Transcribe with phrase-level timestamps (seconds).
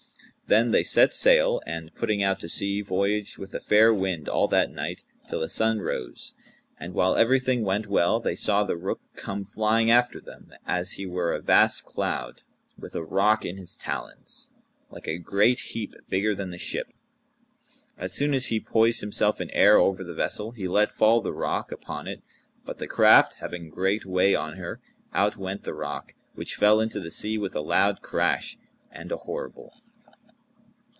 [0.47, 4.49] Then they set sail and putting out to sea, voyaged with a fair wind all
[4.49, 6.33] that night, till the sun rose;
[6.77, 11.05] and while everything went well, they saw the Rukh come flying after them, as he
[11.05, 12.43] were a vast cloud,
[12.77, 14.49] with a rock in his talons,
[14.89, 16.91] like a great heap bigger than the ship.
[17.97, 21.31] As soon as he poised himself in air over the vessel, he let fall the
[21.31, 22.21] rock upon it;
[22.65, 24.81] but the craft, having great way on her,
[25.13, 28.57] outwent the rock, which fell into the sea with a loud crash
[28.91, 29.75] and a horrible.